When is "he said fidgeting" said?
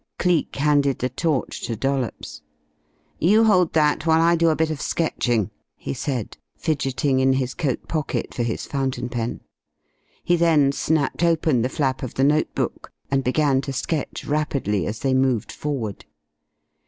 5.77-7.19